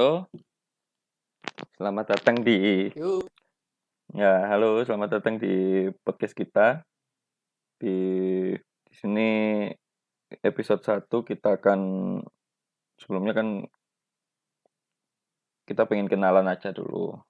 Halo. 0.00 0.24
Selamat 1.76 2.16
datang 2.16 2.40
di 2.40 2.88
ya, 4.16 4.48
halo, 4.48 4.80
selamat 4.80 5.20
datang 5.20 5.36
di 5.36 5.92
podcast 6.00 6.32
kita. 6.32 6.80
Di 7.76 7.96
di 8.56 8.94
sini 8.96 9.28
episode 10.40 10.80
1 10.80 11.04
kita 11.04 11.60
akan 11.60 11.80
sebelumnya 12.96 13.36
kan 13.36 13.68
kita 15.68 15.84
pengen 15.84 16.08
kenalan 16.08 16.48
aja 16.48 16.72
dulu. 16.72 17.20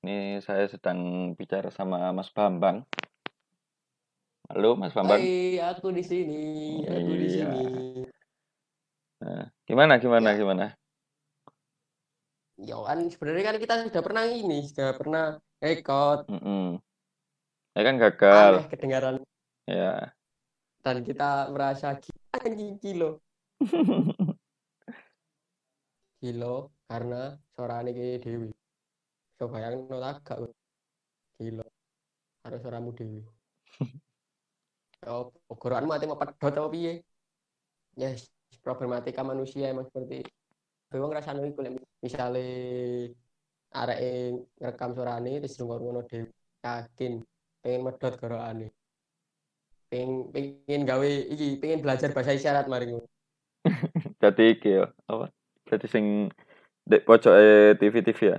Ini 0.00 0.40
saya 0.40 0.72
sedang 0.72 1.36
bicara 1.36 1.68
sama 1.68 2.00
Mas 2.16 2.32
Bambang. 2.32 2.88
Halo, 4.48 4.72
Mas 4.80 4.96
Bambang. 4.96 5.20
Hai, 5.20 5.60
aku 5.60 5.92
di 5.92 6.00
sini. 6.00 6.80
Aku 6.80 7.12
di 7.12 7.28
Iya. 7.28 7.52
sini. 7.52 8.08
Nah, 9.20 9.52
gimana 9.68 10.00
gimana 10.00 10.32
Ya. 10.32 10.40
gimana? 10.40 10.72
Ya 12.56 12.80
kan 12.80 13.04
sebenarnya 13.12 13.44
kan 13.52 13.56
kita 13.60 13.74
sudah 13.84 14.02
pernah 14.02 14.24
ini, 14.24 14.64
sudah 14.64 14.96
pernah 14.96 15.24
record 15.60 16.24
Mm-mm. 16.32 16.80
Ya 17.76 17.82
kan 17.84 17.94
gagal. 18.00 18.52
aneh 18.64 18.66
kedengaran 18.72 19.14
Ya. 19.68 20.14
dan 20.80 21.02
kita 21.02 21.50
merasa 21.52 21.98
gila 21.98 22.38
kilo. 22.78 23.10
Kilo 26.22 26.54
karena 26.88 27.34
suaranya 27.52 27.90
kayak 27.92 28.22
Dewi. 28.24 28.50
So 29.36 29.50
bayang 29.52 29.90
no 29.90 30.00
gak 30.00 30.24
kilo. 31.36 31.66
Harus 32.46 32.60
suaramu 32.64 32.94
Dewi. 32.96 33.20
Oh, 35.06 35.30
gorokanmu 35.46 35.94
ate 35.94 36.08
mau 36.10 36.18
pedot 36.18 36.50
apa 36.56 36.66
piye? 36.72 36.98
Yes, 37.94 38.26
problematika 38.58 39.22
manusia 39.22 39.70
emang 39.70 39.86
seperti 39.86 40.26
itu. 40.26 40.32
Wong 40.94 41.10
ngrasakno 41.10 41.42
iku 41.50 41.60
lek 41.66 41.82
misale 41.98 42.46
arek 43.74 43.98
ngerekam 44.62 44.90
suarane 44.94 45.42
terus 45.42 45.58
ngono 45.58 46.06
dhewe 46.06 46.30
yakin 46.62 47.12
pengen 47.60 47.80
medhot 47.82 48.14
gorokane. 48.22 48.70
Pengen 49.90 50.30
pengen 50.30 50.82
gawe 50.86 51.10
iki, 51.34 51.58
pengen 51.58 51.82
belajar 51.82 52.14
bahasa 52.14 52.38
isyarat 52.38 52.70
mari 52.70 52.94
ngono. 52.94 53.08
Jadi 54.22 54.44
iki 54.54 54.78
ya, 54.78 54.86
apa? 55.10 55.26
Jadi 55.66 55.86
sing 55.90 56.04
dek 56.86 57.02
pojoke 57.02 57.74
TV-TV 57.82 58.20
ya. 58.30 58.38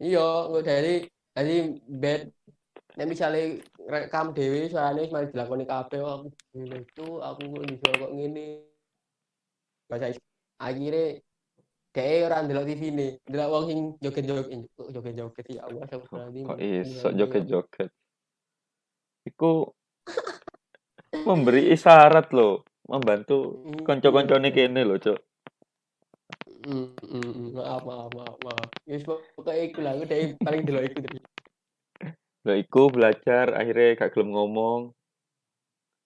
Iya, 0.00 0.28
engko 0.48 0.60
dari 0.62 1.04
dari 1.34 1.56
bed 1.82 2.30
nek 2.94 3.08
misale 3.10 3.58
rekam 3.90 4.30
dhewe 4.30 4.70
suarane 4.70 5.02
wis 5.02 5.12
mari 5.12 5.26
dilakoni 5.34 5.66
kabeh 5.66 5.98
oh, 5.98 6.22
aku 6.22 6.28
itu 6.62 7.06
aku 7.18 7.42
kok 7.42 7.64
iso 7.66 7.88
kok 7.90 8.12
ngene. 8.14 8.46
Bahasa 9.90 10.14
isyarat 10.14 10.29
akhirnya 10.60 11.18
dia 11.90 12.22
ora 12.22 12.46
ndelok 12.46 12.64
TV 12.70 12.82
ini, 12.94 13.08
ndelok 13.26 13.48
wong 13.50 13.64
sing 13.66 13.80
joget-joget, 13.98 14.62
kok 14.78 14.88
joget-joget 14.94 15.46
ya 15.50 15.66
Allah. 15.66 15.90
Kok 15.90 16.58
iso 16.62 17.08
joget-joget. 17.10 17.90
Iku 19.26 19.66
memberi 21.26 21.74
isyarat 21.74 22.30
loh, 22.30 22.62
membantu 22.86 23.66
konco-koncone 23.82 24.54
kene 24.54 24.86
loh, 24.86 25.02
Cok. 25.02 25.18
Mm, 26.60 26.92
mm, 26.94 27.24
mm, 27.24 27.48
maaf, 27.56 27.82
maaf, 27.82 28.10
maaf, 28.14 28.36
maaf. 28.44 28.68
Wis 28.86 29.02
pokoknya 29.02 29.62
iku 29.64 29.80
lah, 29.82 29.92
dari 30.06 30.36
paling 30.46 30.62
delok 30.62 30.84
iku 30.92 30.98
tadi. 31.02 31.18
Lah 32.46 32.56
iku 32.56 32.82
belajar 32.92 33.52
akhirnya 33.56 33.98
gak 33.98 34.14
gelem 34.14 34.30
ngomong. 34.30 34.94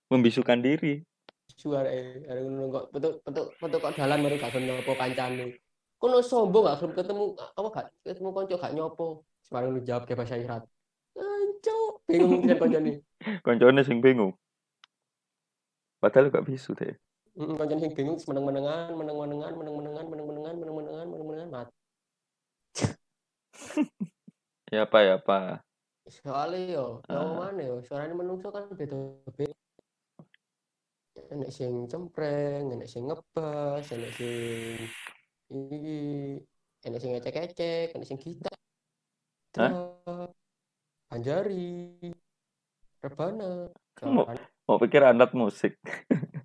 Membisukan 0.09 0.65
diri. 0.65 1.05
Suara 1.53 1.89
eh, 1.93 2.25
ada 2.25 2.41
ngono 2.41 2.73
kok 2.73 2.85
betul 2.93 3.13
betul 3.21 3.45
betul 3.61 3.79
kok 3.81 3.95
jalan 3.97 4.19
baru 4.25 4.37
gak 4.41 4.57
nyopo 4.57 4.93
kancane. 4.97 5.47
Kono 6.01 6.19
sombong 6.25 6.65
gak 6.69 6.81
ketemu 6.97 7.37
apa 7.37 7.69
gak 7.73 7.87
ketemu 8.05 8.29
konco 8.33 8.55
gak 8.57 8.75
nyopo. 8.75 9.07
Semarang 9.45 9.77
lu 9.77 9.81
jawab 9.85 10.09
ke 10.09 10.17
bahasa 10.17 10.41
isyarat. 10.41 10.65
Anco, 11.15 12.05
bingung 12.09 12.41
dengan 12.45 12.59
koncone. 12.59 12.93
Koncone 13.45 13.81
sing 13.85 14.01
bingung. 14.01 14.33
Padahal 16.01 16.33
gak 16.33 16.45
bisu 16.49 16.73
deh. 16.77 16.97
Heeh, 17.37 17.55
koncone 17.57 17.81
sing 17.81 17.93
bingung 17.93 18.17
meneng-menengan, 18.25 18.97
meneng-menengan, 18.97 19.53
meneng-menengan, 19.53 20.05
meneng-menengan, 20.09 20.55
meneng-menengan, 20.59 21.07
meneng-menengan 21.13 21.49
mat. 21.53 21.69
Ya 24.73 24.91
apa 24.91 25.07
ya 25.07 25.23
apa. 25.23 25.63
Soalnya 26.11 26.59
yo, 26.75 26.87
mau 27.07 27.47
mana 27.47 27.63
yo, 27.63 27.79
suaranya 27.87 28.17
menungso 28.19 28.51
kan 28.51 28.67
beda-beda. 28.75 29.55
Enek 31.33 31.51
sing 31.51 31.89
cempreng, 31.89 32.75
enek 32.75 32.89
sing 32.91 33.09
ngebas, 33.09 33.85
enek 33.95 34.13
sing 34.19 34.77
iki, 35.49 35.97
enek 36.85 37.01
sing 37.01 37.13
ecek-ecek, 37.17 37.95
enek 37.97 38.09
sing 38.09 38.19
gitar. 38.21 38.57
Hah? 39.57 39.71
Drum, 39.71 40.31
Banjari, 41.09 42.01
rebana. 43.01 43.71
Mau- 44.05 44.29
Mau 44.65 44.77
pikir 44.81 45.05
alat 45.05 45.31
musik. 45.37 45.77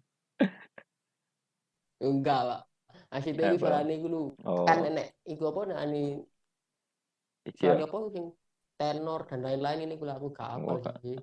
Enggak 1.99 2.41
lah. 2.47 2.61
Asli 3.09 3.33
Eh, 3.33 3.55
itu 3.55 3.63
suaranya 3.63 3.93
iku 3.95 4.07
lho. 4.07 4.21
Oh, 4.45 4.63
Kan 4.67 4.85
enek 4.85 5.17
iku 5.25 5.49
apa 5.49 5.73
nih 5.89 6.21
iki 7.49 7.65
ya. 7.65 7.73
apa 7.79 7.97
sing 8.13 8.25
tenor 8.77 9.25
dan 9.25 9.39
lain-lain 9.41 9.89
ini 9.89 9.95
kula 9.97 10.15
aku 10.19 10.29
gak 10.31 10.61
Oh, 10.61 10.77
gak. 10.79 11.01
sih. 11.01 11.17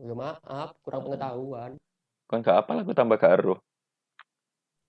Ya 0.00 0.14
maaf, 0.16 0.78
kurang 0.80 1.04
pengetahuan. 1.04 1.76
Kon 2.34 2.42
gak 2.42 2.66
apa 2.66 2.82
aku 2.82 2.90
tambah 2.98 3.14
gak 3.14 3.30
eruh. 3.38 3.58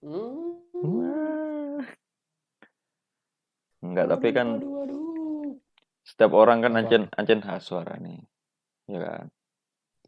Hmm. 0.01 0.65
Wah. 0.81 1.85
Enggak, 3.85 4.09
tapi 4.09 4.33
Waduh, 4.33 4.37
kan 4.41 4.47
waduh, 4.57 4.71
waduh. 4.81 5.49
setiap 6.01 6.33
orang 6.33 6.65
kan 6.65 6.73
ancen 6.73 7.05
ancen 7.13 7.45
khas 7.45 7.61
suaranya. 7.69 8.17
Ya 8.89 8.97
kan? 8.97 9.25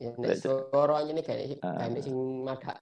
Ya 0.02 0.18
nek 0.18 0.34
suara 0.42 1.06
ini 1.06 1.22
kayak 1.22 1.62
Ah. 1.62 1.78
kayak 1.86 2.02
sing 2.02 2.18
madak. 2.42 2.82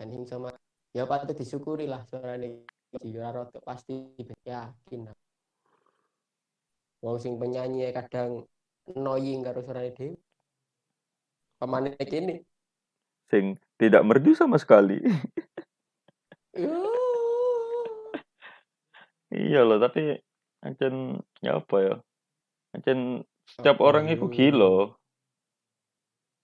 Kan 0.00 0.08
sing 0.08 0.24
sama 0.24 0.56
ya 0.96 1.04
patut 1.04 1.36
disyukuri 1.36 1.84
lah 1.84 2.00
suarane. 2.08 2.64
Ya 3.04 3.20
ora 3.28 3.44
rotok 3.44 3.60
pasti 3.60 4.08
yakin. 4.48 5.04
Wong 7.04 7.16
sing 7.20 7.36
penyanyi 7.36 7.92
kadang 7.92 8.48
annoying 8.88 9.44
karo 9.44 9.60
suarane 9.60 9.92
dhewe. 9.92 10.16
Pamane 11.60 11.92
kene. 12.08 12.48
Sing 13.30 13.56
tidak 13.78 14.02
merdu 14.02 14.34
sama 14.34 14.58
sekali. 14.58 14.98
iya 19.30 19.62
loh, 19.62 19.78
tapi 19.78 20.18
ancen 20.60 21.22
ya 21.40 21.62
apa 21.62 21.76
ya? 21.78 21.94
Ancen 22.74 23.24
setiap 23.46 23.78
orang 23.80 24.10
itu 24.10 24.26
gila. 24.28 24.92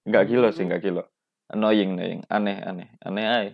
Enggak 0.07 0.25
gila 0.31 0.49
sih, 0.55 0.63
enggak 0.63 0.87
gila. 0.87 1.03
Annoying, 1.51 1.99
annoying, 1.99 2.23
aneh, 2.31 2.59
aneh, 2.63 2.89
aneh 3.03 3.27
ae. 3.27 3.49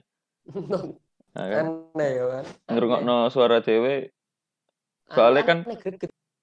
Nah, 1.32 1.48
kan 1.48 1.66
Aneh 1.96 2.10
ya 2.12 2.24
kan. 2.28 2.44
ngrungokno 2.68 3.32
suara 3.32 3.64
cewek 3.64 4.12
soalnya 5.08 5.44
kan 5.48 5.58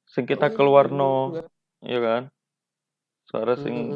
sing 0.10 0.26
kita 0.26 0.50
iya, 0.50 0.56
keluarno, 0.58 1.38
iya. 1.86 1.98
ya 1.98 2.00
kan? 2.02 2.24
Suara 3.30 3.54
sing 3.54 3.94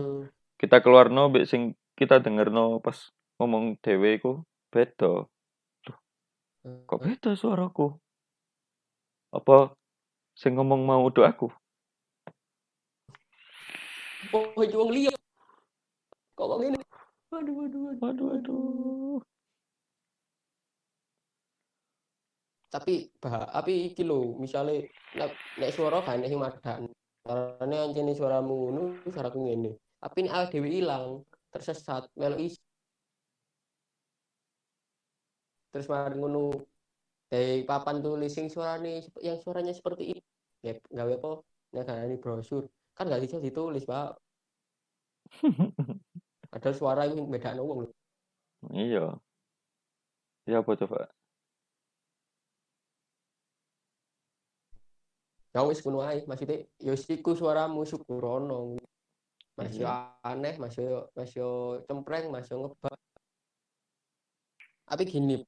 kita 0.61 0.85
keluarno 0.85 1.33
mbek 1.33 1.49
sing 1.49 1.73
kita 1.93 2.17
dengerno 2.21 2.81
pas 2.81 3.13
ngomong 3.37 3.77
dhewe 3.81 4.17
iku 4.17 4.31
beda. 4.73 5.29
Kok 6.63 6.99
beda 7.03 7.35
suaraku? 7.35 7.93
Apa 9.33 9.75
sing 10.33 10.55
ngomong 10.55 10.87
mau 10.87 11.05
do 11.11 11.21
aku? 11.25 11.51
Oh, 14.31 14.49
wong 14.55 14.89
liya. 14.95 15.13
Kok 16.33 16.45
kok 16.47 16.59
ngene? 16.63 16.79
Waduh, 17.33 17.53
waduh, 17.53 17.79
waduh. 17.85 18.01
Waduh, 18.01 18.25
waduh. 18.31 19.19
Tapi 22.73 23.13
bah, 23.21 23.45
tapi 23.53 23.93
iki 23.93 24.01
lho, 24.01 24.33
misale 24.41 24.89
nek, 25.13 25.29
nek 25.61 25.69
suara 25.69 26.01
kan 26.01 26.17
nek 26.17 26.29
sing 26.31 26.41
madan. 26.41 26.89
Suarane 27.21 27.75
ancene 27.77 28.17
suaramu 28.17 28.55
ngono, 28.73 28.83
suaraku 29.13 29.45
ngene. 29.45 29.77
Tapi 30.01 30.17
nek 30.25 30.33
awake 30.33 30.57
dhewe 30.57 30.69
ilang, 30.81 31.21
tersesat, 31.53 32.09
melu 32.17 32.37
isi. 32.41 32.59
Terus 35.73 35.89
mari 35.89 36.17
ngono 36.17 36.53
dari 37.29 37.65
papan 37.65 37.97
tulis 38.05 38.29
sing 38.33 38.45
suarane 38.49 39.05
yang 39.21 39.37
suaranya 39.41 39.73
seperti 39.73 40.03
ini. 40.13 40.21
Ya 40.65 40.73
gawe 40.77 41.13
apa? 41.17 41.31
Nek 41.73 41.89
ini 42.05 42.17
brosur. 42.21 42.69
Kan 42.93 43.09
gak 43.09 43.25
bisa 43.25 43.41
ditulis, 43.41 43.85
Pak. 43.89 44.13
Ada 46.53 46.69
suara 46.77 47.09
yang 47.09 47.25
beda 47.25 47.57
wong. 47.57 47.89
Iya. 48.69 49.17
Ya 50.45 50.61
apa 50.61 50.77
coba? 50.77 51.09
Ya 55.53 55.61
wis 55.65 55.81
ngono 55.81 56.05
ae, 56.05 56.21
maksudnya 56.29 56.65
ya 56.81 56.91
wis 56.93 57.09
iku 57.09 57.33
suaramu 57.33 57.81
syukurono. 57.85 58.77
Masih 59.53 59.85
Iya. 59.85 60.17
aneh, 60.25 60.57
masih 60.57 61.05
masih 61.13 61.45
cempreng, 61.85 62.33
masih 62.33 62.57
ngebak. 62.57 62.97
Tapi 64.89 65.03
gini, 65.05 65.41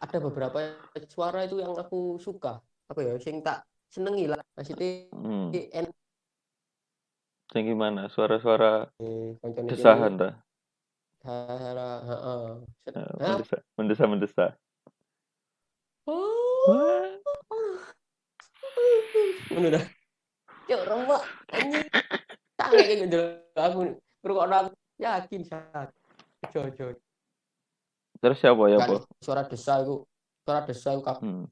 ada 0.00 0.16
beberapa 0.20 0.76
suara 1.08 1.44
itu 1.48 1.60
yang 1.60 1.72
aku 1.76 2.20
suka 2.20 2.60
apa 2.86 3.00
ya 3.02 3.18
sing 3.18 3.42
tak 3.42 3.66
senengi 3.90 4.30
lah 4.30 4.38
maksudnya 4.54 5.10
Hmm. 5.10 5.50
en 5.52 5.86
Sing 7.50 7.62
gimana? 7.66 8.10
Suara-suara 8.12 8.90
desahan 9.70 10.18
ta? 10.20 10.30
suara 11.24 11.88
heeh 12.06 12.44
Eh, 12.86 13.02
Hah? 13.18 13.34
Mendesa, 13.34 13.56
mendesa, 13.74 14.04
mendesa. 14.06 14.46
oh 16.06 17.18
ngono 19.50 19.68
dah 19.74 19.84
Cuk, 20.66 20.82
rembak 20.82 21.22
anjing. 21.54 21.86
Sange 22.66 22.82
iki 22.82 22.94
gitu 23.06 23.20
aku 23.54 23.78
ngrungokno 24.26 24.54
aku 24.66 24.70
yakin 24.98 25.42
sak. 25.46 25.94
Jojo. 26.50 26.98
Terus 28.16 28.38
siapa 28.42 28.62
ya, 28.66 28.78
Kan 28.82 28.88
apa? 28.90 29.06
suara 29.22 29.42
desa 29.46 29.82
iku 29.84 30.02
suara 30.42 30.60
desa 30.66 30.88
iku 30.96 31.02
kabeh 31.04 31.22
Hmm. 31.22 31.46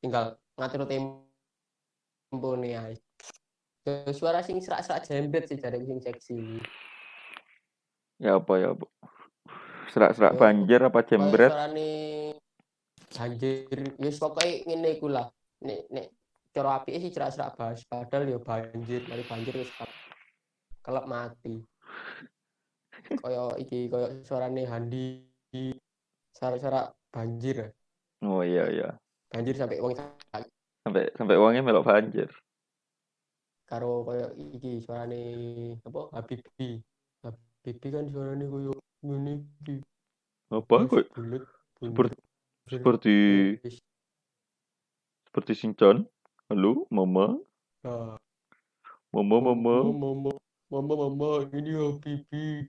tinggal 0.00 0.36
ngatur 0.56 0.84
tempo 0.88 2.50
nih 2.56 2.70
ya. 2.76 2.82
Suara 4.16 4.40
sing 4.40 4.60
serak-serak 4.64 5.04
jembet 5.04 5.44
sih 5.48 5.60
jare 5.60 5.76
sing 5.80 6.00
seksi. 6.00 6.60
Ya 8.22 8.40
apa 8.40 8.52
ya, 8.56 8.72
apa? 8.72 8.86
Serak-serak 9.92 10.32
banjir 10.40 10.80
apa 10.80 11.00
jembret? 11.04 11.50
Suarane 11.52 11.92
banjir 13.12 13.78
wis 14.00 14.16
pokoke 14.16 14.64
ngene 14.64 14.88
iku 14.96 15.12
lah. 15.12 15.28
Nek 15.60 15.88
nek 15.92 16.06
cara 16.54 16.78
apike 16.78 17.02
sih 17.02 17.10
serak-serak 17.10 17.58
bas 17.58 17.82
padahal 17.90 18.30
ya 18.30 18.38
banjir, 18.38 19.02
mari 19.10 19.26
banjir 19.26 19.54
wis 19.58 19.70
kelep 20.86 21.04
mati. 21.10 21.66
Kaya 23.18 23.58
iki 23.58 23.90
kaya 23.90 24.22
suarane 24.22 24.62
Handi 24.62 25.26
suara-suara 26.30 26.94
banjir. 27.10 27.74
Oh 28.22 28.46
iya 28.46 28.70
iya. 28.70 28.88
Banjir 29.34 29.58
sampai 29.58 29.82
wong 29.82 29.98
Sampai 30.86 31.10
sampai 31.18 31.36
uangnya 31.40 31.66
melok 31.66 31.90
banjir. 31.90 32.30
karo 33.64 34.04
kaya 34.06 34.30
iki 34.38 34.78
suarane 34.84 35.22
apa 35.82 36.00
Habibi. 36.14 36.78
Habibi 37.24 37.88
kan 37.90 38.06
suarane 38.14 38.46
kaya 38.46 38.72
ngene 39.02 39.32
iki. 39.42 39.82
Apa 40.54 40.86
kok 40.86 41.10
seperti 41.82 42.16
seperti 42.70 43.16
seperti 45.26 45.52
Shinchan? 45.58 46.06
Halo, 46.50 46.84
Mama? 46.92 47.40
nah, 47.84 48.16
Mama, 49.14 49.36
Mama? 49.40 49.74
mama 49.94 50.30
mama 50.68 50.94
mama 51.06 51.28
ini 51.54 51.72
Habibi. 51.72 52.68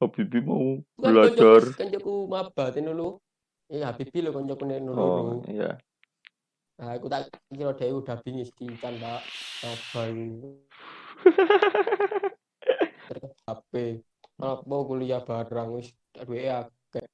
Habibi 0.00 0.38
mau 0.44 0.78
Kan 1.02 1.12
belajar. 1.12 1.60
koncoku- 1.60 1.76
koncoku 1.76 2.14
maba 2.30 2.64
tene 2.72 2.92
lho. 2.94 3.20
Eh 3.68 3.82
Habibi 3.84 4.18
lho 4.24 4.30
koncoku 4.32 4.64
nek 4.64 4.80
Oh, 4.88 4.96
loro. 4.96 5.44
iya. 5.50 5.76
Nah, 6.78 6.90
aku 6.98 7.06
tak 7.06 7.30
kira 7.54 7.70
dhewe 7.76 8.02
udah 8.02 8.16
bingis 8.24 8.50
cincan, 8.58 8.94
Pak. 8.98 9.22
Maba 9.62 10.02
iku. 10.10 10.50
Terus 13.08 13.30
HP. 13.46 13.72
Apa 14.42 14.76
kuliah 14.88 15.22
bareng 15.22 15.78
wis 15.78 15.94
duwe 16.14 16.50
akeh. 16.50 17.06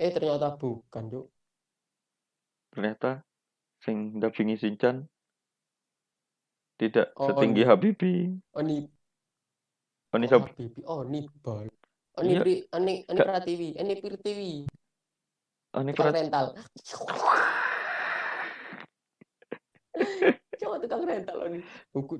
Eh 0.00 0.10
ternyata 0.10 0.56
bukan, 0.58 1.04
Cuk. 1.06 1.26
Ternyata 2.74 3.22
sing 3.80 4.16
ndabingi 4.16 4.56
Shinchan 4.56 5.04
tidak 6.76 7.12
Oh, 7.16 7.28
setinggi 7.28 7.64
Oni. 7.64 7.68
Habibi. 7.68 8.14
Oni 8.56 8.76
Oni 10.10 10.26
kok 10.26 10.32
sab 10.32 10.42
Habibi. 10.48 10.80
Oh, 10.84 11.04
Oni 11.04 11.20
bal. 11.40 11.68
Oni 12.18 12.32
Iya. 12.34 12.40
pri, 12.42 12.54
Oni 12.72 12.92
Oni 13.06 13.18
Gak- 13.20 13.28
Pratiwi, 13.28 13.68
Oni 13.78 13.92
Pirtiwi. 13.96 14.52
Oni 15.76 15.90
Tukang 15.92 16.10
Prat- 16.10 16.16
rental. 16.18 16.46
Coba 20.60 20.76
tukang 20.76 21.02
rental 21.08 21.36
Oni. 21.48 21.58
Buku 21.94 22.14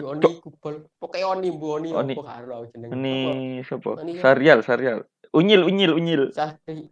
Oni 0.00 0.24
kubal. 0.40 0.74
Pokoknya 0.96 1.26
Oni 1.28 1.48
bu 1.52 1.66
Oni 1.76 1.88
Oni. 1.92 2.14
karo 2.16 2.64
jeneng. 2.72 2.90
Oni 2.96 3.14
ya. 3.60 4.20
Sarial, 4.22 4.58
Sarial. 4.64 5.04
Unyil, 5.34 5.66
unyil, 5.66 5.92
unyil. 5.92 6.22
Sahri. 6.32 6.88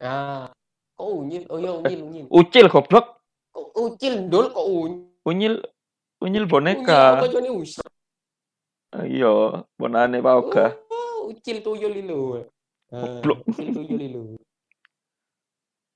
Ah. 0.00 0.48
Kok 0.96 1.06
unyil? 1.08 1.44
Oh 1.52 1.58
iya 1.60 1.72
unyil, 1.76 2.00
unyil. 2.02 2.26
Ucil 2.32 2.66
goblok. 2.66 3.21
Ucil 3.72 4.28
ndul 4.28 4.52
kok 4.52 4.66
unyil? 4.66 4.92
Unyil, 5.22 5.54
unyil 6.20 6.44
Unyil 6.44 6.44
boneka. 6.44 7.18
apa 7.22 7.26
jane 7.30 7.50
usah? 7.50 7.86
Iya, 8.92 9.64
bonane 9.80 10.20
Pak 10.20 10.34
Oga. 10.36 10.66
Oh, 10.92 11.32
ucil 11.32 11.64
tuyul 11.64 11.96
lho. 12.04 12.44
Ah, 12.92 13.00
Goblok. 13.18 13.48
ucil 13.48 13.72
tuyul 13.72 14.02
lho. 14.04 14.22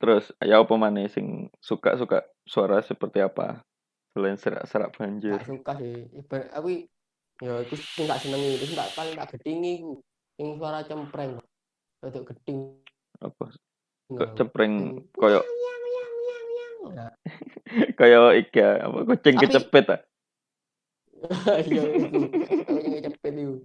Terus, 0.00 0.32
ya 0.40 0.60
apa 0.60 0.74
maneh 0.76 1.08
sing 1.08 1.48
suka-suka 1.60 2.24
suara 2.48 2.80
seperti 2.80 3.20
apa? 3.20 3.64
Selain 4.16 4.36
serak-serak 4.40 4.96
banjir. 4.96 5.36
Gak 5.36 5.48
suka 5.48 5.72
sih. 5.76 6.08
Aku 6.56 6.68
ya 7.44 7.60
iku 7.60 7.74
sing 7.76 8.08
gak 8.08 8.20
senengi, 8.24 8.56
terus 8.56 8.72
tak 8.72 8.92
paling 8.96 9.12
tak 9.12 9.28
gedingi 9.36 9.84
iku. 9.84 10.00
Sing 10.40 10.46
suara 10.56 10.80
cempreng. 10.84 11.36
Rodok 12.00 12.32
geding. 12.32 12.80
Apa? 13.20 13.52
Nah, 14.12 14.16
Kok 14.22 14.28
cepreng 14.38 14.72
sing- 14.78 15.04
Nah, 16.96 17.10
koyo 17.98 18.30
iki 18.32 18.58
ya, 18.58 18.86
apa 18.86 18.98
kucing 19.04 19.34
Tapi- 19.36 19.42
kecepet 19.48 19.84
ah. 19.90 20.00
Iya 21.66 21.82
itu. 21.96 22.20
Aku 22.68 22.78
yang 22.86 23.02
cepet 23.08 23.32
itu. 23.34 23.56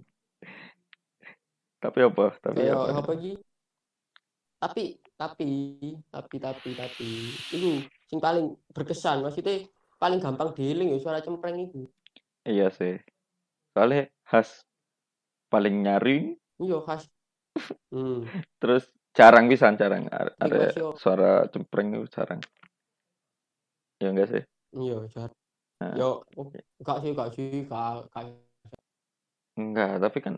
Tapi 1.78 1.98
apa? 2.02 2.26
Tapi 2.38 2.56
Kayak 2.58 2.74
apa? 2.78 2.92
apa 2.98 3.12
iki? 3.18 3.32
Tapi 4.62 4.82
tapi 5.18 5.48
tapi 6.06 6.36
tapi 6.38 6.70
tapi 6.74 7.08
itu 7.50 7.70
sing 8.06 8.18
paling 8.18 8.54
berkesan 8.70 9.22
maksudnya 9.22 9.66
paling 9.98 10.18
gampang 10.18 10.54
dieling 10.54 10.94
ya 10.94 10.98
suara 10.98 11.18
cempreng 11.18 11.66
itu. 11.66 11.86
Iya 12.42 12.70
sih. 12.70 12.98
Soalnya 13.74 14.10
khas 14.26 14.62
paling 15.46 15.82
nyaring, 15.82 16.34
Iya 16.58 16.78
khas. 16.82 17.06
Hmm. 17.92 18.24
terus 18.56 18.88
jarang 19.12 19.44
pisan 19.44 19.76
jarang 19.76 20.08
ada 20.08 20.72
suara 20.96 21.44
cempreng 21.52 21.92
itu 21.92 22.08
jarang. 22.08 22.40
Ya 24.02 24.10
enggak 24.10 24.28
sih? 24.34 24.42
Iya, 24.74 24.98
jar. 25.14 25.30
Nah. 25.78 25.94
Yo, 25.94 26.26
oh, 26.34 26.46
gak 26.82 26.98
sih, 27.06 27.10
gak 27.14 27.30
sih, 27.38 27.62
gak, 27.70 28.10
gak. 28.10 28.26
Enggak, 29.54 30.02
tapi 30.02 30.18
kan 30.18 30.34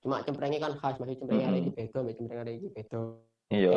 Cuma 0.00 0.20
cemprengnya 0.20 0.60
kan 0.60 0.72
khas, 0.76 1.00
masih 1.00 1.16
cemprengnya 1.16 1.48
ada 1.48 1.56
Mm-mm. 1.56 1.68
iki 1.68 1.72
beda, 1.80 1.98
mbek 2.04 2.14
cempreng 2.20 2.40
ada 2.44 2.52
iki 2.52 2.68
beda. 2.72 3.00
iya, 3.48 3.72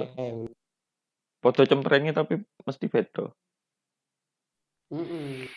foto 1.40 1.64
cemprengnya 1.64 2.12
tapi 2.12 2.44
mesti 2.68 2.86
beda. 2.92 3.32
Heeh. 4.92 5.48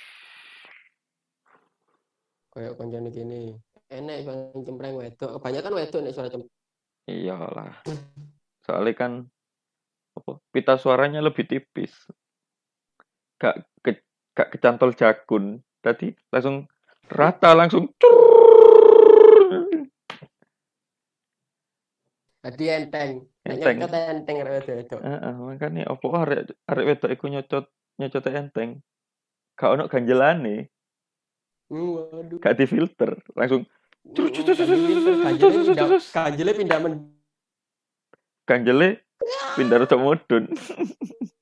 Kayak 2.54 2.74
koncone 2.78 3.10
gini. 3.10 3.54
Enek 3.90 4.22
suara 4.22 4.54
cempreng 4.62 4.94
wedok. 4.94 5.30
Kebanyakan 5.42 5.72
wedok 5.74 6.00
nek 6.06 6.14
suara 6.14 6.30
cempreng. 6.30 6.54
Iyalah. 7.10 7.82
Soalnya 8.62 8.94
kan 8.94 9.12
apa? 10.14 10.38
Pita 10.54 10.78
suaranya 10.78 11.18
lebih 11.18 11.50
tipis. 11.50 11.94
Gak 13.40 13.64
ke, 13.80 14.04
gak 14.36 14.48
kecantol 14.52 14.92
jakun. 14.92 15.64
Tadi 15.80 16.12
langsung 16.28 16.68
rata 17.08 17.56
langsung 17.56 17.88
cur. 17.96 18.20
Jadi 22.40 22.64
enteng. 22.72 23.28
Enteng. 23.44 23.76
nyokot 23.80 23.92
enteng 23.96 24.36
arek 24.40 24.52
wedok-wedok. 24.64 25.00
Heeh, 25.00 25.34
makanya 25.36 25.82
apa 25.92 26.06
arek 26.24 26.40
arek 26.68 26.86
wedok 26.88 27.10
iku 27.12 27.24
nyocot 27.28 27.64
nyocot 28.00 28.24
enteng. 28.32 28.70
Gak 29.60 29.76
ono 29.76 29.84
ganjelane, 29.92 30.72
Waduh. 31.68 32.40
gak 32.40 32.56
difilter, 32.56 33.20
langsung 33.36 33.68
Kanjele 36.16 36.52
pindah, 36.56 36.78
men 36.80 37.12
ganjele 38.48 39.04
pindah 39.60 39.84
rada 39.84 39.96
mudun. 40.00 40.48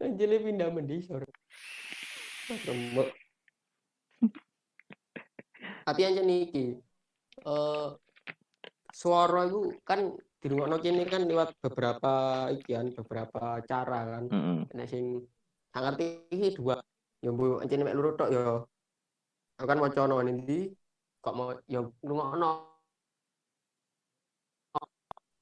kanjele 0.00 0.40
pindah 0.40 0.72
mendisor. 0.72 1.28
Rembek. 2.48 3.12
Tapi 5.84 6.00
aja 6.02 6.22
iki 6.24 6.80
eh 7.40 7.88
suara 8.90 9.46
itu 9.46 9.76
kan 9.84 10.12
di 10.40 10.46
rumah 10.48 10.80
kene 10.80 11.04
kan 11.04 11.28
lewat 11.28 11.52
beberapa 11.60 12.48
ikian 12.56 12.96
beberapa 12.96 13.60
cara 13.68 14.18
kan. 14.18 14.24
Heeh. 14.32 14.58
Nek 14.72 14.88
sing 14.88 15.20
ngerti 15.76 16.32
iki 16.32 16.56
dua. 16.56 16.80
Ya 17.20 17.30
mbok 17.30 17.60
ancen 17.60 17.84
mek 17.84 17.92
loro 17.92 18.16
tok 18.16 18.32
ya. 18.32 18.64
Aku 19.60 19.66
kan 19.68 19.76
maca 19.76 20.08
ono 20.08 20.24
ndi 20.24 20.72
kok 21.20 21.36
mau 21.36 21.52
ya 21.68 21.84
ngrungokno 21.84 22.50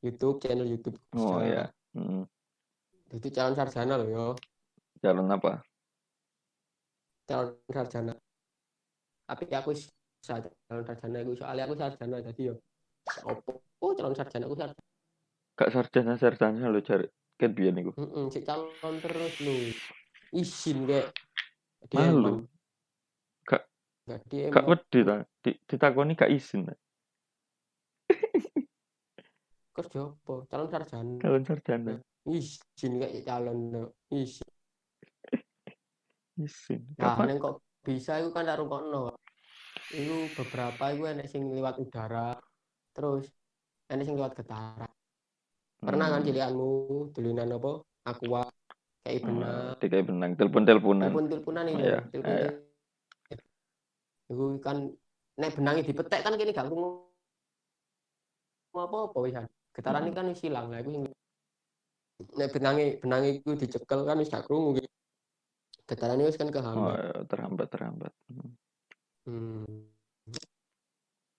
YouTube 0.02 0.42
channel 0.42 0.66
YouTube. 0.66 0.98
Oh 1.14 1.38
ya. 1.42 1.70
Heeh. 1.94 2.26
Itu 3.12 3.28
calon 3.32 3.54
sarjana 3.56 3.94
loh 3.96 4.08
ya. 4.08 4.24
Jalan 5.00 5.30
apa? 5.32 5.62
calon 7.28 7.52
sarjana 7.68 8.14
tapi 9.28 9.44
aku 9.52 9.76
calon 10.24 10.84
sarjana 10.88 11.16
aku 11.20 11.32
soalnya 11.36 11.68
aku 11.68 11.76
sarjana 11.76 12.16
jadi 12.24 12.42
yo 12.48 12.54
opo 13.28 13.60
oh 13.84 13.92
calon 13.92 14.16
sarjana 14.16 14.48
aku 14.48 14.56
sarjana 14.56 14.88
gak 15.58 15.70
sarjana-sarjana 15.74 16.70
lho 16.70 16.80
jare 16.86 17.10
ket 17.34 17.50
biyen 17.50 17.82
iku. 17.82 17.90
Heeh, 17.98 18.24
sik 18.30 18.46
calon 18.46 18.94
terus 19.02 19.34
lho. 19.42 19.74
Izin 20.30 20.86
kek. 20.86 21.10
Malu. 21.94 22.46
DM. 24.08 24.48
gak 24.54 24.64
wedi 24.70 25.04
ta 25.04 25.26
di, 25.42 25.50
ditakoni 25.66 26.14
gak 26.14 26.30
izin 26.30 26.70
ta. 26.70 26.74
Kerja 29.74 30.14
apa? 30.14 30.34
Calon 30.46 30.68
sarjana. 30.70 31.14
Calon 31.18 31.42
sarjana. 31.42 31.94
Izin 32.28 32.92
kayak 33.00 33.24
calon 33.24 33.58
lho. 33.72 33.84
Izin. 34.12 34.50
Izin. 36.38 36.80
Nah, 37.00 37.16
neng 37.24 37.40
kok 37.40 37.64
bisa 37.82 38.20
iku 38.20 38.30
kan 38.30 38.46
tak 38.46 38.60
rungokno. 38.60 39.16
Iku 39.90 40.16
beberapa 40.36 40.92
iku 40.92 41.08
enek 41.08 41.26
sing 41.26 41.48
liwat 41.48 41.80
udara. 41.80 42.36
Terus 42.92 43.26
enek 43.88 44.04
sing 44.04 44.14
liwat 44.14 44.36
getara. 44.36 44.86
Pernah 45.78 46.06
kan 46.10 46.20
Hmm. 46.20 46.26
cilianmu 46.28 46.70
dolinan 47.14 47.54
apa? 47.54 47.72
Aqua 48.04 48.42
kayak 49.02 49.22
benang. 49.24 49.56
Oh, 49.72 49.74
dikai 49.78 50.02
benang, 50.04 50.30
telepon-teleponan. 50.34 51.08
Telepon-teleponan 51.08 51.64
iki 51.70 51.80
Iya, 51.80 51.96
lho. 51.96 52.00
Telepon. 52.12 52.34
iya. 52.34 52.50
Iku 54.28 54.44
kan 54.60 54.76
nek 55.38 55.50
benangnya 55.56 55.82
dipetek 55.86 56.20
kan 56.20 56.34
kene 56.36 56.52
gak 56.52 56.66
krungu 56.68 57.08
apa-apa 58.74 59.18
wisan. 59.24 59.46
Getaran 59.72 60.04
Hmm. 60.04 60.08
ini 60.10 60.16
kan 60.18 60.26
wis 60.28 60.44
ilang. 60.44 60.66
Lah 60.68 60.78
iku 60.82 60.90
sing 60.92 61.04
nek 62.18 62.50
benange 62.50 62.98
benange 62.98 63.28
iku 63.38 63.54
dicekel 63.54 64.02
kan 64.02 64.18
wis 64.18 64.28
gak 64.28 64.44
krungu 64.44 64.78
gitu. 64.78 64.88
Getarannya 65.86 66.26
wis 66.26 66.36
kan 66.36 66.48
Oh, 66.48 66.54
kehambat. 66.54 66.92
ya, 66.92 67.10
terhambat 67.24 67.66
terhambat. 67.70 68.12
Hmm. 68.28 68.50
Hmm. 69.24 69.64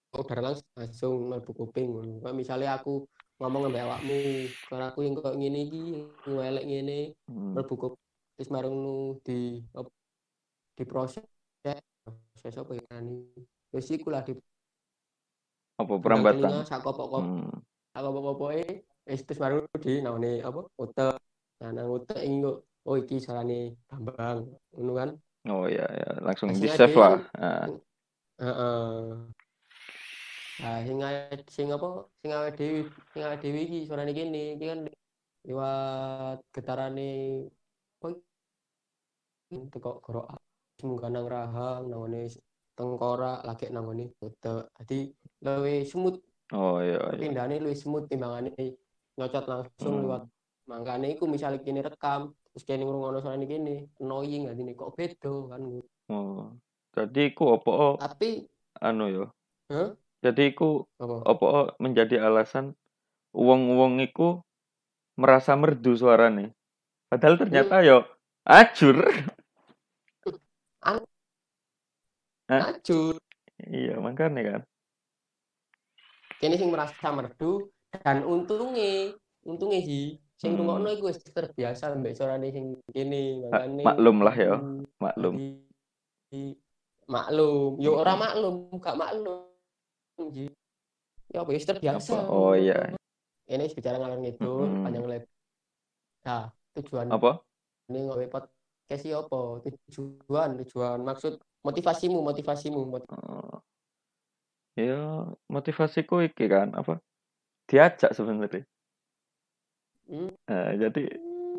Udara 0.10 0.42
langsung 0.42 0.68
langsung 0.74 1.14
mlebu 1.30 1.52
kuping 1.54 1.88
ngono. 1.94 2.34
Misalnya 2.34 2.76
aku 2.76 3.06
ngomong 3.38 3.70
ambek 3.70 3.86
awakmu, 3.86 4.20
karena 4.68 4.86
aku 4.90 5.00
yang 5.06 5.14
kok 5.16 5.38
ngene 5.38 5.60
iki, 5.64 5.84
ngelek 6.26 6.66
ngene, 6.66 7.00
Hmm. 7.30 7.54
mlebu 7.56 7.74
kuping 7.78 8.04
terus 8.36 8.50
marung 8.50 8.80
di 9.20 9.60
op- 9.76 9.92
diproses 10.74 11.28
proses 11.60 12.56
apa 12.56 12.72
ya 12.72 13.04
ini 13.04 13.28
wis 13.70 13.92
iku 13.92 14.08
lah 14.10 14.24
di 14.24 14.32
Apa 15.76 16.00
perambatan? 16.00 16.40
telinga 16.40 16.64
sak 16.64 16.80
kopok-kopok 16.82 17.20
Hmm. 17.22 17.52
sak 17.92 18.00
kopok-kopoke 18.02 18.64
wis 19.10 19.22
terus 19.26 19.42
baru 19.42 19.66
di 19.82 20.00
naone 20.06 20.40
apa 20.46 20.62
utek 20.78 21.18
nah 21.60 21.70
nang 21.76 21.90
utek 21.92 22.22
iki 22.24 22.38
kok 22.46 22.58
oh 22.88 22.96
iki 22.96 23.18
salane 23.20 23.76
Bambang 23.90 24.48
ngono 24.74 24.94
kan? 24.96 25.10
Oh 25.50 25.66
ya 25.68 25.84
ya, 25.88 26.10
langsung 26.24 26.52
di 26.52 26.68
save 26.68 26.96
lah. 26.96 27.16
itu- 27.20 27.28
Nah, 27.40 27.66
heeh. 28.40 29.00
Nah 30.60 30.78
sing 30.84 30.98
sing 31.48 31.68
apa 31.72 31.88
sing 32.20 32.32
awake 32.36 32.56
dhewe 32.60 32.80
sing 33.12 33.22
awake 33.24 33.42
dhewe 33.44 33.60
iki 33.68 33.80
suarane 33.88 34.12
kene. 34.16 34.56
Iki 34.60 34.66
kan 34.68 34.80
liwat 35.48 36.40
getarane 36.56 37.12
iki? 38.04 38.20
teko 39.74 40.00
munggah 40.86 41.10
nang 41.12 41.28
rahang 41.28 41.84
nangone 41.92 42.32
tengkorak 42.78 43.44
lagi 43.44 43.68
nangone 43.74 44.16
utek 44.24 44.72
dadi 44.76 45.12
luwih 45.44 45.84
smooth. 45.84 46.20
Oh 46.56 46.80
iya 46.80 47.00
iya. 47.16 47.20
pindahane 47.20 47.56
luwih 47.64 47.76
smooth 47.76 48.08
timbangane 48.08 48.56
nyocot 49.20 49.46
langsung 49.46 49.94
Hmm. 50.00 50.04
liwat 50.08 50.24
mangkane 50.64 51.12
iku 51.14 51.28
misalnya 51.28 51.60
kene 51.60 51.84
rekam 51.84 52.32
terus 52.50 52.64
kene 52.64 52.88
ngrungokno 52.88 53.20
suarane 53.20 53.44
kene 53.44 53.92
annoying 54.00 54.48
dadi 54.48 54.72
kok 54.72 54.96
beda 54.96 55.34
kan 55.52 55.62
Oh. 56.10 56.56
Jadi 56.90 57.30
iku 57.30 57.54
opo 57.54 58.02
tapi 58.02 58.50
anu 58.82 59.06
yo. 59.12 59.26
Hah? 59.70 59.94
Jadi 60.26 60.50
iku 60.50 60.90
apa 60.98 61.16
opo 61.22 61.46
menjadi 61.78 62.18
alasan 62.18 62.74
wong-wong 63.30 64.02
iku 64.02 64.42
merasa 65.14 65.54
merdu 65.54 65.94
suarane. 65.94 66.58
Padahal 67.12 67.38
ternyata 67.38 67.86
yo 67.86 68.10
ajur. 68.42 69.06
Hah? 72.50 72.74
Ajur. 72.74 73.22
Iya, 73.62 74.02
makanya 74.02 74.42
kan. 74.42 74.62
kene 76.40 76.56
sing 76.56 76.72
merasa 76.72 77.12
merdu 77.12 77.68
dan 77.92 78.22
untungnya 78.22 79.18
untungnya 79.42 79.82
sih 79.82 80.06
sing 80.38 80.56
Hmm. 80.56 80.60
rungokno 80.62 80.90
iku 80.92 81.10
wis 81.10 81.20
terbiasa 81.20 81.92
mbek 81.96 82.14
suarane 82.14 82.48
sing 82.50 82.66
kene 82.88 83.44
Ma- 83.44 83.66
makane 83.66 83.82
maklum 83.84 84.18
lah 84.22 84.36
ya, 84.36 84.56
Hmm, 84.56 84.86
maklum. 84.98 85.34
maklum 87.10 87.72
yo 87.78 87.98
ora 87.98 88.14
Hmm. 88.14 88.22
maklum 88.22 88.56
gak 88.78 88.96
maklum 88.96 89.42
ya 91.30 91.42
apa 91.42 91.50
wis 91.50 91.66
terbiasa 91.66 92.26
Apa? 92.26 92.30
Oh, 92.30 92.54
iya. 92.54 92.94
ini 93.46 93.66
bicara 93.68 93.98
ngalor 93.98 94.20
ngidul 94.20 94.62
Mm-mm. 94.64 94.84
panjang 94.86 95.06
lebar 95.06 95.30
nah 96.22 96.44
tujuan 96.78 97.08
Apa? 97.10 97.32
ini 97.90 98.06
ngowe 98.06 98.26
podcast 98.30 99.02
iki 99.02 99.10
apa 99.12 99.40
tujuan 99.90 100.50
tujuan 100.62 101.00
maksud 101.02 101.34
motivasimu 101.60 102.22
motivasimu 102.22 102.80
mot- 102.86 103.10
Oh. 103.10 103.58
Ya, 104.78 104.96
motivasiku 105.50 106.24
iki 106.24 106.48
kan 106.48 106.72
apa? 106.72 107.02
Diajak 107.70 108.12
sebenarnya. 108.18 108.66
Hmm. 110.10 110.34
Nah, 110.50 110.74
jadi 110.74 111.04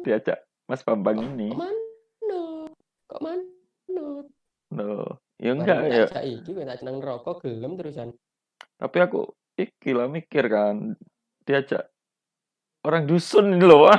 diajak 0.02 0.42
Mas 0.66 0.82
Bambang 0.82 1.22
ini. 1.22 1.54
kok 1.54 1.60
manut 1.62 2.70
kok 3.06 3.20
manut 3.22 4.26
Loh, 4.70 5.18
ya 5.38 5.54
enggak 5.54 5.78
ya. 5.86 6.06
kowe 6.10 6.62
tak 6.62 6.78
jeneng 6.82 6.98
rokok 6.98 7.42
gelem 7.46 7.78
terusan. 7.78 8.10
Tapi 8.78 8.96
aku 9.02 9.30
iki 9.54 9.94
lah 9.94 10.10
mikir 10.10 10.46
kan 10.50 10.94
diajak 11.46 11.90
orang 12.86 13.06
dusun 13.06 13.54
ini 13.54 13.66
loh, 13.66 13.86
wah. 13.90 13.98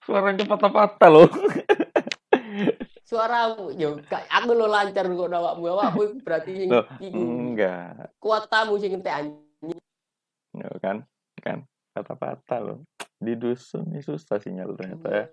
Suaranya 0.00 0.44
patah-patah 0.48 1.08
loh. 1.12 1.28
Suaramu 3.10 3.74
yo 3.74 3.98
gak 4.06 4.22
aku 4.30 4.54
lo 4.54 4.70
lancar 4.70 5.02
kok 5.02 5.28
awakmu 5.34 5.66
awakmu 5.66 6.02
berarti 6.22 6.62
sing 6.62 6.70
Enggak. 7.10 8.14
kuatamu 8.22 8.78
sing 8.78 8.94
entek 8.96 9.12
anjing. 9.12 9.80
Ya, 10.54 10.70
kan? 10.78 11.02
Kan 11.40 11.64
patah-patah 11.96 12.60
loh. 12.60 12.78
Di 13.20 13.36
dusun 13.36 13.92
ini 13.92 14.00
susah 14.00 14.40
sinyal 14.40 14.76
ternyata 14.76 15.08
ya. 15.12 15.26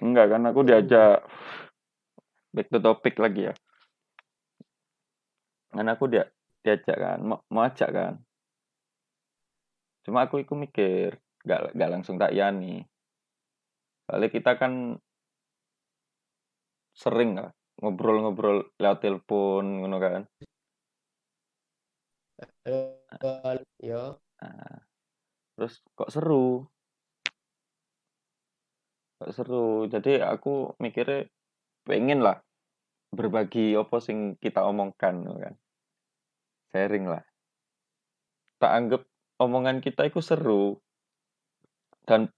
Enggak 0.00 0.26
kan 0.32 0.42
aku 0.48 0.60
diajak 0.64 1.20
back 2.52 2.68
to 2.68 2.78
topic 2.80 3.16
lagi 3.20 3.48
ya. 3.48 3.54
Kan 5.72 5.88
aku 5.88 6.04
dia 6.08 6.28
diajak 6.62 6.96
kan, 6.96 7.18
mau, 7.20 7.40
mau 7.50 7.64
ajak 7.66 7.90
kan. 7.90 8.14
Cuma 10.02 10.26
aku 10.26 10.42
iku 10.42 10.54
mikir, 10.58 11.18
gak, 11.42 11.74
gak 11.74 11.90
langsung 11.90 12.18
tak 12.18 12.34
yani. 12.34 12.82
Soalnya 14.06 14.28
kita 14.30 14.58
kan 14.58 14.98
sering 16.92 17.40
lah 17.40 17.50
ngobrol-ngobrol 17.80 18.68
lewat 18.78 18.98
telepon 19.00 19.82
ngono 19.82 19.96
kan. 19.98 20.22
Yo, 23.82 24.18
Nah, 24.42 24.82
terus 25.54 25.78
kok 25.94 26.10
seru? 26.10 26.66
Kok 29.22 29.30
seru. 29.30 29.86
Jadi 29.86 30.18
aku 30.18 30.74
mikirnya 30.82 31.30
pengen 31.86 32.26
lah 32.26 32.42
berbagi 33.14 33.78
apa 33.78 34.02
sing 34.02 34.34
kita 34.42 34.66
omongkan 34.66 35.22
kan. 35.22 35.54
Sharing 36.74 37.06
lah. 37.06 37.22
Tak 38.58 38.72
anggap 38.74 39.02
omongan 39.38 39.78
kita 39.78 40.10
itu 40.10 40.18
seru 40.18 40.82
dan 42.02 42.30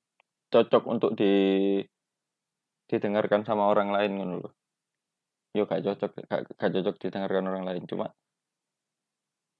cocok 0.52 0.84
untuk 0.84 1.16
di 1.16 1.32
didengarkan 2.84 3.48
sama 3.48 3.64
orang 3.72 3.88
lain 3.96 4.12
ngono 4.20 4.34
loh. 4.44 4.52
Yo 5.56 5.64
gak 5.64 5.86
cocok 5.86 6.10
gak, 6.28 6.40
gak 6.52 6.70
cocok 6.74 6.94
didengarkan 7.00 7.48
orang 7.48 7.64
lain 7.64 7.88
cuma 7.88 8.12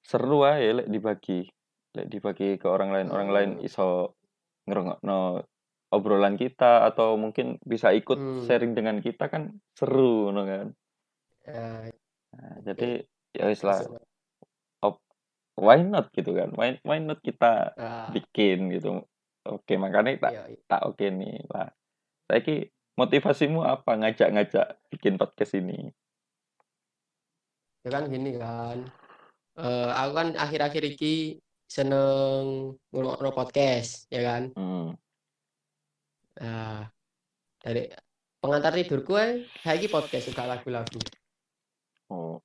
seru 0.04 0.44
aja 0.44 0.84
lek 0.84 0.88
dibagi 0.92 1.48
lek 1.96 2.06
dibagi 2.12 2.60
ke 2.60 2.66
orang 2.68 2.92
lain. 2.92 3.08
Orang 3.08 3.30
lain 3.32 3.50
Hmm. 3.58 3.66
iso 3.66 4.14
ngerungokno 4.68 5.40
obrolan 5.94 6.36
kita 6.36 6.84
atau 6.84 7.16
mungkin 7.16 7.56
bisa 7.64 7.90
ikut 7.96 8.18
Hmm. 8.18 8.44
sharing 8.44 8.76
dengan 8.76 9.00
kita 9.00 9.32
kan 9.32 9.56
seru 9.72 10.28
no 10.30 10.44
kan? 10.44 10.68
Eh, 11.48 11.88
Nah, 12.34 12.58
jadi 12.66 12.98
ya 13.30 13.46
wis 13.46 13.62
lah. 13.62 13.78
Why 15.54 15.86
not 15.86 16.10
gitu 16.10 16.34
kan? 16.34 16.50
Why, 16.58 16.82
why 16.82 16.98
not 16.98 17.22
kita 17.22 17.78
Ah, 17.78 18.10
bikin 18.10 18.74
gitu? 18.74 19.06
Oke 19.46 19.78
makanya 19.78 20.18
tak 20.18 20.32
iya, 20.34 20.44
iya. 20.50 20.58
tak 20.66 20.82
oke 20.82 21.06
nih. 21.06 21.46
Lah 21.46 21.70
saya 22.26 22.66
motivasimu 22.98 23.62
apa 23.62 23.94
ngajak-ngajak 23.94 24.66
bikin 24.90 25.14
podcast 25.14 25.54
ini? 25.54 25.94
Ya 27.86 27.90
kan 27.94 28.10
gini 28.10 28.34
kan. 28.34 28.82
Eh, 29.54 29.90
aku 29.94 30.12
kan 30.18 30.28
akhir-akhir 30.34 30.82
iki 30.98 31.38
seneng 31.70 32.74
ngrungokno 32.90 33.30
podcast, 33.30 34.10
ya 34.10 34.22
kan? 34.26 34.42
hmm. 34.50 34.88
Nah, 36.34 36.90
dari 37.62 37.86
pengantar 38.42 38.74
tidurku 38.74 39.14
ae 39.14 39.46
saiki 39.62 39.86
podcast 39.86 40.26
juga 40.26 40.50
lagu-lagu. 40.50 40.98
oh 42.10 42.42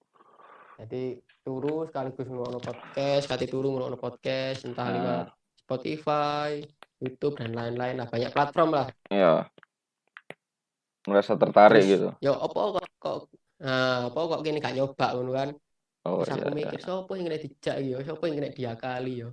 Jadi 0.77 1.17
turu 1.41 1.89
sekaligus 1.89 2.29
ngrungokno 2.29 2.61
podcast, 2.61 3.25
kate 3.25 3.49
turu 3.49 3.73
ngrungokno 3.73 3.97
podcast, 3.97 4.69
entah 4.69 4.85
Ah. 4.85 4.93
lewat 4.93 5.27
Spotify, 5.65 6.61
YouTube 7.01 7.41
dan 7.41 7.57
lain-lain 7.57 7.97
lah 7.97 8.05
banyak 8.05 8.29
platform 8.29 8.69
lah. 8.77 8.87
Iya. 9.09 9.49
Merasa 11.09 11.33
tertarik 11.33 11.81
Terus, 11.81 11.89
gitu. 11.89 12.09
Ya 12.21 12.37
apa 12.37 12.59
kok 12.77 12.85
kok 13.01 13.17
nah, 13.57 14.13
apa 14.13 14.19
kok 14.29 14.41
kene 14.45 14.61
gak 14.61 14.77
nyoba 14.77 15.07
kan. 15.17 15.49
Oh 16.07 16.23
Terus 16.23 16.31
iya. 16.31 16.43
aku 16.47 16.49
mikir 16.55 16.79
sapa 16.79 17.11
yang 17.19 17.25
kena 17.27 17.39
dijak 17.43 17.75
iki 17.79 17.89
ya, 17.91 17.97
sapa 18.07 18.23
yang 18.27 18.35
kena 18.39 18.49
diakali 18.55 19.13
ya. 19.23 19.29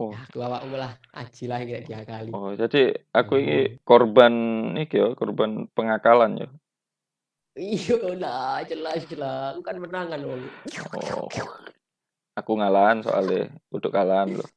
Oh. 0.00 0.10
Ya 0.10 0.18
aku 0.28 0.38
awakmu 0.42 0.74
lah, 0.76 0.92
aji 1.14 1.44
lah 1.46 1.58
yang 1.62 1.84
diakali. 1.86 2.30
Oh, 2.34 2.52
jadi 2.52 2.82
aku 3.14 3.32
ini 3.38 3.80
korban 3.86 4.34
iki 4.76 5.00
ya, 5.00 5.14
korban 5.16 5.70
pengakalan 5.72 6.42
ya. 6.42 6.48
Iya 7.52 8.16
lah, 8.16 8.64
jelas 8.64 9.04
jelas. 9.08 9.56
Bukan 9.60 9.76
menangan 9.84 10.20
wong. 10.24 10.42
Oh. 10.96 11.28
Aku 12.32 12.56
ngalahan 12.56 13.04
soalnya, 13.04 13.52
untuk 13.68 13.92
kalahan 13.92 14.40
loh. 14.40 14.48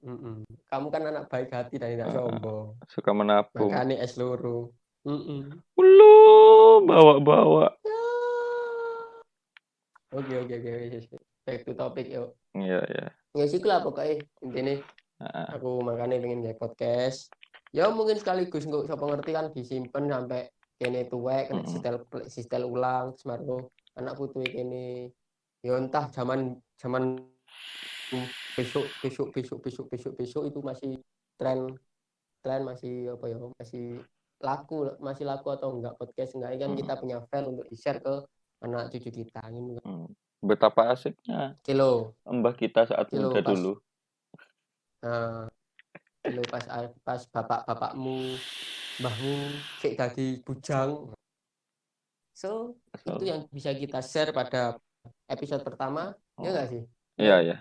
Mm-mm. 0.00 0.48
Kamu 0.72 0.88
kan 0.88 1.04
anak 1.04 1.28
baik 1.28 1.52
hati 1.52 1.76
dan 1.76 1.92
tidak 1.92 2.08
sombong. 2.16 2.72
Suka 2.88 3.12
menabung. 3.12 3.68
Makanya 3.68 4.00
es 4.00 4.16
loro. 4.16 4.72
Mm-mm. 5.04 5.60
Ulu, 5.76 6.16
bawa-bawa. 6.88 7.79
Oke 10.10 10.34
oke 10.42 10.54
oke 10.58 10.70
wis, 10.90 11.06
wis. 11.06 11.22
Back 11.46 11.62
to 11.66 11.72
topic 11.78 12.06
yuk. 12.10 12.34
Iya, 12.54 12.82
iya. 12.90 13.06
Ya 13.34 13.44
sih 13.46 13.62
lah 13.62 13.80
pokoknya 13.82 14.26
intinya 14.42 14.74
Nah, 15.20 15.52
aku 15.52 15.84
makanya 15.84 16.16
pengen 16.16 16.40
nge 16.40 16.56
podcast. 16.56 17.28
Ya 17.76 17.92
mungkin 17.92 18.16
sekaligus 18.16 18.64
nggak 18.64 18.88
siapa 18.88 19.04
ngerti 19.04 19.30
kan 19.36 19.46
disimpan 19.52 20.08
sampai 20.08 20.48
kene 20.80 21.04
tuwek 21.12 21.52
kena 21.52 21.60
Mm. 21.60 21.68
sistel 21.68 21.96
sistel 22.24 22.62
ulang 22.64 23.12
semaru 23.20 23.68
anak 24.00 24.16
putu 24.16 24.40
kene 24.40 25.12
ya 25.60 25.76
entah 25.76 26.08
zaman 26.08 26.56
zaman 26.80 27.20
besok 28.56 28.88
besok 29.04 29.28
besok 29.36 29.58
besok 29.60 29.86
besok 29.92 30.12
besok 30.16 30.42
itu 30.48 30.58
masih 30.64 30.92
tren 31.36 31.68
tren 32.40 32.64
masih 32.64 33.12
apa 33.12 33.26
ya 33.28 33.36
masih 33.60 34.00
laku 34.40 34.88
masih 35.04 35.24
laku 35.28 35.52
atau 35.52 35.68
enggak 35.76 36.00
podcast 36.00 36.32
enggak 36.32 36.64
kan 36.64 36.72
Mm. 36.72 36.78
kita 36.80 36.92
punya 36.96 37.18
file 37.28 37.46
untuk 37.52 37.68
di 37.68 37.76
share 37.76 38.00
ke 38.00 38.24
anak 38.60 38.92
cucu 38.92 39.10
kita 39.24 39.40
ini 39.48 39.80
hmm. 39.80 40.08
betapa 40.44 40.92
asiknya 40.92 41.56
kilo 41.64 42.12
mbah 42.28 42.52
kita 42.52 42.84
saat 42.84 43.08
Kilo, 43.08 43.32
muda 43.32 43.40
pas. 43.40 43.50
dulu. 43.52 43.72
Nah, 45.00 45.48
dulu 46.20 46.42
pas 46.52 46.64
pas 47.00 47.20
bapak-bapakmu, 47.32 48.36
mbahmu 49.00 49.34
cek 49.80 49.96
tadi 49.96 50.26
bujang. 50.44 51.16
So, 52.36 52.76
So, 53.04 53.16
itu 53.16 53.32
yang 53.32 53.48
bisa 53.48 53.72
kita 53.72 54.00
share 54.04 54.32
pada 54.32 54.76
episode 55.28 55.64
pertama, 55.64 56.12
ya 56.40 56.48
oh, 56.48 56.52
nggak 56.52 56.68
sih? 56.68 56.82
Iya, 57.20 57.36
iya. 57.44 57.58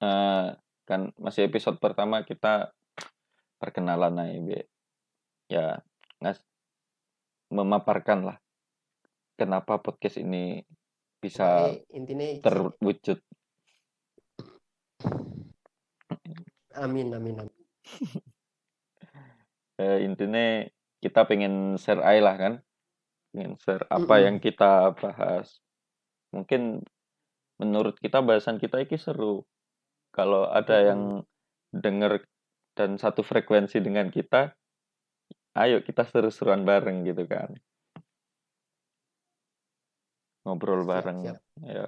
Eh, 0.00 0.46
kan 0.84 1.12
masih 1.16 1.48
episode 1.48 1.80
pertama 1.80 2.24
kita 2.24 2.72
perkenalan 3.56 4.20
aja. 4.20 4.60
Ya, 5.48 5.66
ngas 6.20 6.40
memaparkan 7.48 8.32
lah 8.32 8.36
kenapa 9.36 9.78
podcast 9.78 10.18
ini 10.18 10.64
bisa 11.20 11.72
intinya 11.92 12.26
terwujud. 12.40 13.20
amin 16.76 17.08
amin 17.12 17.36
amin. 17.40 17.62
Eh, 19.76 20.08
intinya 20.08 20.64
kita 21.04 21.28
pengen 21.28 21.76
share 21.76 22.00
aja 22.00 22.24
lah 22.24 22.36
kan. 22.40 22.54
Pengen 23.28 23.60
share 23.60 23.84
apa 23.92 24.14
Mm-mm. 24.16 24.24
yang 24.24 24.36
kita 24.40 24.96
bahas. 24.96 25.60
Mungkin 26.32 26.80
menurut 27.60 28.00
kita 28.00 28.24
bahasan 28.24 28.56
kita 28.56 28.80
ini 28.80 28.96
seru. 28.96 29.44
Kalau 30.16 30.48
ada 30.48 30.80
yang 30.80 31.20
denger 31.76 32.24
dan 32.72 32.96
satu 32.96 33.20
frekuensi 33.20 33.76
dengan 33.84 34.08
kita, 34.08 34.56
ayo 35.60 35.84
kita 35.84 36.08
seru-seruan 36.08 36.64
bareng 36.64 37.04
gitu 37.04 37.28
kan. 37.28 37.52
Ngobrol 40.46 40.80
Siap, 40.80 40.88
bareng. 40.88 41.18
siap. 41.20 41.38
Ya. 41.60 41.86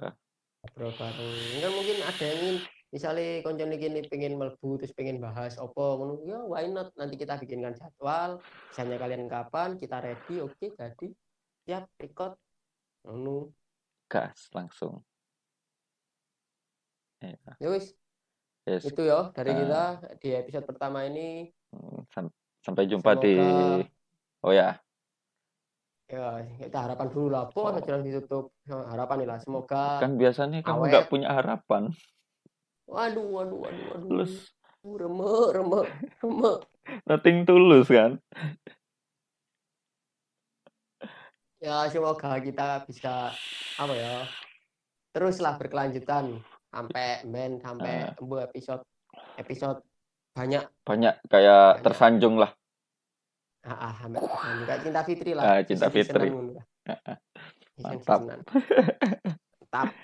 Ngobrol 0.61 0.91
bareng. 0.93 1.33
Kan 1.57 1.71
mungkin 1.71 1.97
ada 2.03 2.23
yang 2.25 2.37
ingin 2.37 2.57
misalnya 2.89 3.39
koncone 3.39 3.75
gini 3.75 4.01
pengen 4.03 4.33
melbu 4.35 4.69
terus 4.75 4.91
pengen 4.91 5.17
bahas 5.17 5.55
opo 5.55 5.93
ngono 5.95 6.13
ya 6.25 6.41
why 6.41 6.65
not 6.65 6.89
nanti 6.95 7.15
kita 7.15 7.37
bikinkan 7.37 7.71
jadwal 7.71 8.41
misalnya 8.65 8.97
kalian 8.97 9.29
kapan 9.29 9.77
kita 9.77 10.01
ready 10.01 10.41
oke 10.41 10.57
jadi 10.73 11.07
siap 11.63 11.85
record 11.95 12.33
ngono 13.05 13.53
Gas 14.09 14.49
langsung. 14.51 15.05
Ya. 17.21 17.37
ya 17.55 17.69
wis 17.69 17.93
Yes. 18.65 18.85
itu 18.85 19.01
ya 19.01 19.29
dari 19.31 19.49
Ah. 19.49 19.57
kita 19.57 19.83
di 20.17 20.29
episode 20.35 20.65
pertama 20.65 21.05
ini 21.05 21.53
Hmm, 21.69 22.01
sam- 22.09 22.33
Sampai 22.59 22.85
jumpa 22.85 23.13
di 23.15 23.37
Semoga- 23.37 23.85
Oh 24.41 24.51
ya, 24.51 24.81
ya 26.09 26.25
kita 26.57 26.77
harapan 26.89 27.07
dulu 27.07 27.27
lah 27.29 27.45
po 27.47 27.69
Oh. 27.69 27.77
jangan 27.77 28.01
ditutup 28.01 28.49
harapan 28.65 29.15
nih 29.21 29.27
lah 29.29 29.37
semoga 29.37 30.01
kan 30.01 30.17
biasanya 30.17 30.59
kamu 30.59 30.89
nggak 30.89 31.05
punya 31.07 31.29
harapan. 31.29 31.93
waduh 32.89 33.21
waduh 33.21 33.57
waduh 33.61 33.85
waduh 33.93 34.07
Tulus, 34.09 34.33
remek 34.81 35.47
remek 35.53 35.85
remek 36.19 36.57
nothing 37.09 37.45
tulus 37.45 37.85
kan? 37.85 38.17
ya 41.59 41.85
semoga 41.87 42.39
kita 42.39 42.87
bisa 42.87 43.29
apa 43.77 43.93
ya 43.93 44.25
teruslah 45.11 45.59
berkelanjutan 45.59 46.39
sampai 46.71 47.21
men 47.27 47.59
sampai 47.59 48.15
embu 48.15 48.39
episode 48.39 48.81
episode 49.35 49.83
banyak 50.33 50.63
Banyak 50.81 51.19
kayak 51.27 51.61
Banyak. 51.77 51.83
tersanjung 51.83 52.39
lah. 52.39 52.49
Ah, 53.65 53.91
ah 53.91 53.93
tersanjung. 53.99 54.65
kayak 54.65 54.81
cinta 54.85 55.01
fitri 55.03 55.31
lah 55.35 55.43
Ah, 55.43 55.59
Cinta 55.65 55.87
Fitri. 55.91 56.29
Mantap. 57.79 58.19
Mantap. 58.27 59.87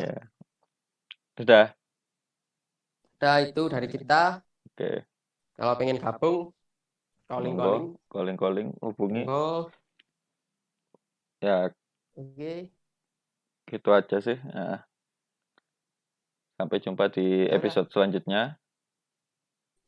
Ya. 0.00 0.16
Sudah. 1.36 1.64
Udah 3.20 3.36
itu 3.44 3.62
dari 3.68 3.84
kita 3.84 4.40
Oke. 4.72 5.04
kalau 5.60 5.76
pengen 5.76 6.00
gabung 6.00 6.56
calling 7.28 7.52
calling 7.52 7.84
Monggo, 7.92 8.08
calling-calling 8.08 8.68
hubungi. 8.80 9.28
oh 9.28 9.68
Ya, 11.44 11.68
oke 12.16 12.72
gitu 13.68 13.88
aja 13.92 14.16
sih. 14.24 14.40
Nah. 14.40 14.80
Sampai 16.56 16.80
jumpa 16.80 17.12
di 17.12 17.44
episode 17.50 17.92
selanjutnya. 17.92 18.56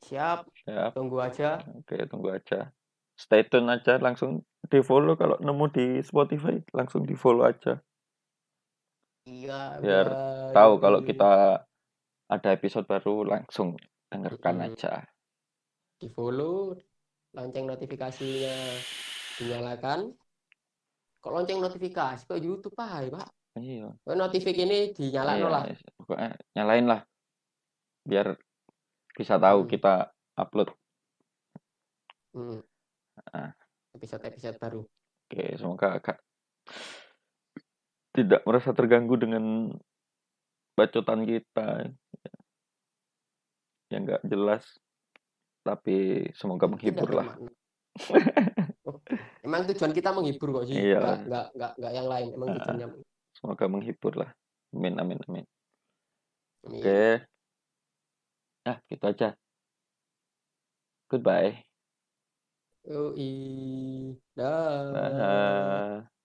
Siap 0.07 0.39
Ya, 0.67 0.91
tunggu 0.95 1.19
aja 1.19 1.63
oke, 1.63 1.97
tunggu 2.11 2.29
aja. 2.35 2.71
Stay 3.17 3.43
tune 3.49 3.71
aja, 3.73 3.97
langsung 3.97 4.45
di 4.69 4.79
follow 4.85 5.17
kalau 5.17 5.41
nemu 5.41 5.67
di 5.73 5.87
Spotify, 6.05 6.59
langsung 6.75 7.07
di 7.09 7.15
follow 7.17 7.47
aja. 7.49 7.81
iya 9.27 9.81
Biar 9.81 10.07
bye. 10.07 10.53
Tahu 10.53 10.73
kalau 10.83 11.01
kita 11.01 11.31
ada 12.27 12.49
episode 12.51 12.87
baru, 12.91 13.25
langsung 13.27 13.79
dengarkan 14.11 14.55
Mm-mm. 14.63 14.67
aja. 14.75 14.93
di 15.97 16.13
follow 16.13 16.77
lonceng 17.33 17.65
notifikasinya 17.65 18.53
dinyalakan 19.41 20.13
kok 21.25 21.33
lonceng 21.33 21.59
notifikasi 21.65 22.29
kok 22.29 22.37
YouTube 22.37 22.77
aja 22.77 23.09
pak 23.09 23.29
Iya. 23.57 23.89
kok 24.05 24.17
notifik 24.21 24.61
ini 24.61 24.93
dinyalakan 24.93 25.41
Iya, 25.41 25.49
lah 25.49 25.63
pokoknya 25.97 26.31
nyalain 26.53 26.87
lah. 26.87 27.01
Biar 28.05 28.37
bisa 29.17 29.41
tahu 29.41 29.65
Hmm. 29.65 29.71
kita 29.71 29.95
upload. 30.37 30.69
Hmm. 32.37 32.61
Ah. 33.33 33.57
episode-episode 33.97 34.61
baru 34.61 34.85
Oke, 35.27 35.57
semoga 35.57 35.97
agak 35.97 36.21
tidak 38.13 38.45
merasa 38.45 38.71
terganggu 38.71 39.17
dengan 39.17 39.73
bacotan 40.73 41.25
kita 41.25 41.89
yang 43.89 44.05
nggak 44.05 44.23
jelas. 44.23 44.63
Tapi 45.61 46.29
semoga 46.33 46.69
menghibur 46.69 47.09
lah. 47.11 47.35
Oh, 48.87 49.01
emang 49.43 49.65
tujuan 49.67 49.91
kita 49.91 50.13
menghibur 50.13 50.53
kok 50.53 50.71
sih 50.71 50.77
Iya. 50.77 51.01
nggak 51.01 51.19
nggak 51.27 51.47
nggak 51.57 51.73
nggak 51.81 51.93
yang 51.97 52.07
lain 52.07 52.29
emang 52.31 52.49
Ah. 52.49 52.55
tujuannya 52.61 52.87
Semoga 53.33 53.65
menghibur 53.67 54.13
lah. 54.15 54.31
Amin, 54.73 54.95
amin, 54.97 55.19
amin. 55.27 55.45
Amin. 56.63 56.81
Oke. 56.81 57.03
Nah, 58.67 58.79
gitu 58.91 59.05
aja. 59.07 59.39
Goodbye. 61.11 61.67
Yoi. 62.85 64.21
Dah. 64.37 65.07
Dah. 65.19 66.16